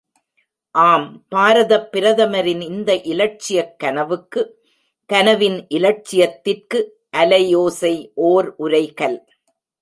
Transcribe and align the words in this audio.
ஆம் 0.75 1.03
பாரதப்பிரதமரின் 1.31 2.61
இந்த 2.61 2.95
இலட்சியக் 3.03 3.75
கனவுக்கு 3.77 4.41
கனவின் 5.09 5.59
இலட்சியத்திற்கு 5.69 6.79
அலைஓசை 7.17 7.93
ஓர் 8.25 8.49
உரைகல்! 8.57 9.19